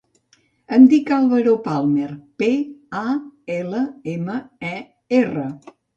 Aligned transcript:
Em 0.77 0.85
dic 0.93 1.09
Álvaro 1.17 1.51
Palmer: 1.67 2.09
pe, 2.43 2.49
a, 3.03 3.03
ela, 3.57 3.83
ema, 4.15 4.39
e, 4.71 4.77
erra. 5.21 5.47